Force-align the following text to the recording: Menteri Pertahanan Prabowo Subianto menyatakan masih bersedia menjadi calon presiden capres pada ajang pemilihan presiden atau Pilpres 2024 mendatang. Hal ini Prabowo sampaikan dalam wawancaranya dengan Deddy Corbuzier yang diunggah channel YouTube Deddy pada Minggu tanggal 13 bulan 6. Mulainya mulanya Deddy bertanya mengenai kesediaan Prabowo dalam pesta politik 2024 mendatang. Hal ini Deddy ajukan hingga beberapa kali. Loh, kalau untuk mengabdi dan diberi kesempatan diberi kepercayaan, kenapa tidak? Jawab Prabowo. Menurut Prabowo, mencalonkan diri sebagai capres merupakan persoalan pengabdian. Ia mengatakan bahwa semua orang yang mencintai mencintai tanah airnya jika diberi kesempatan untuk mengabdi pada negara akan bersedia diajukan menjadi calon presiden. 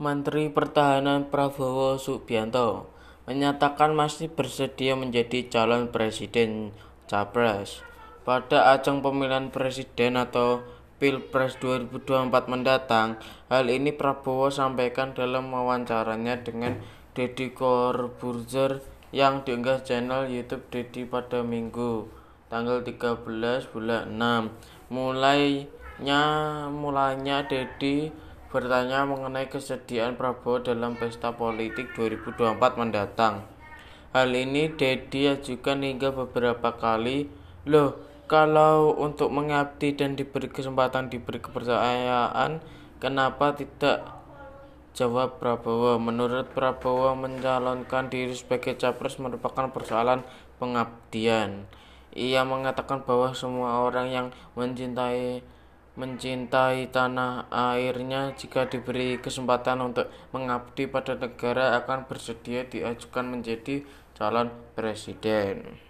Menteri 0.00 0.48
Pertahanan 0.48 1.28
Prabowo 1.28 2.00
Subianto 2.00 2.88
menyatakan 3.28 3.92
masih 3.92 4.32
bersedia 4.32 4.96
menjadi 4.96 5.52
calon 5.52 5.92
presiden 5.92 6.72
capres 7.04 7.84
pada 8.24 8.72
ajang 8.72 9.04
pemilihan 9.04 9.52
presiden 9.52 10.16
atau 10.16 10.64
Pilpres 10.96 11.60
2024 11.60 12.32
mendatang. 12.48 13.20
Hal 13.52 13.68
ini 13.68 13.92
Prabowo 13.92 14.48
sampaikan 14.48 15.12
dalam 15.12 15.52
wawancaranya 15.52 16.48
dengan 16.48 16.80
Deddy 17.12 17.52
Corbuzier 17.52 18.80
yang 19.12 19.44
diunggah 19.44 19.84
channel 19.84 20.32
YouTube 20.32 20.64
Deddy 20.72 21.04
pada 21.04 21.44
Minggu 21.44 22.08
tanggal 22.48 22.80
13 22.80 23.68
bulan 23.68 24.16
6. 24.16 24.96
Mulainya 24.96 26.22
mulanya 26.72 27.44
Deddy 27.44 28.29
bertanya 28.50 29.06
mengenai 29.06 29.46
kesediaan 29.46 30.18
Prabowo 30.18 30.58
dalam 30.58 30.98
pesta 30.98 31.30
politik 31.30 31.94
2024 31.94 32.58
mendatang. 32.74 33.46
Hal 34.10 34.34
ini 34.34 34.74
Deddy 34.74 35.30
ajukan 35.38 35.86
hingga 35.86 36.10
beberapa 36.10 36.74
kali. 36.74 37.30
Loh, 37.70 37.94
kalau 38.26 38.98
untuk 38.98 39.30
mengabdi 39.30 39.94
dan 39.94 40.18
diberi 40.18 40.50
kesempatan 40.50 41.06
diberi 41.06 41.38
kepercayaan, 41.38 42.58
kenapa 42.98 43.54
tidak? 43.54 44.02
Jawab 44.98 45.38
Prabowo. 45.38 46.02
Menurut 46.02 46.50
Prabowo, 46.50 47.14
mencalonkan 47.14 48.10
diri 48.10 48.34
sebagai 48.34 48.74
capres 48.74 49.22
merupakan 49.22 49.70
persoalan 49.70 50.26
pengabdian. 50.58 51.70
Ia 52.18 52.42
mengatakan 52.42 53.06
bahwa 53.06 53.30
semua 53.30 53.86
orang 53.86 54.10
yang 54.10 54.26
mencintai 54.58 55.46
mencintai 55.98 56.92
tanah 56.92 57.50
airnya 57.50 58.36
jika 58.38 58.70
diberi 58.70 59.18
kesempatan 59.18 59.82
untuk 59.82 60.06
mengabdi 60.30 60.86
pada 60.86 61.18
negara 61.18 61.74
akan 61.82 62.06
bersedia 62.06 62.68
diajukan 62.68 63.26
menjadi 63.26 63.82
calon 64.14 64.52
presiden. 64.76 65.80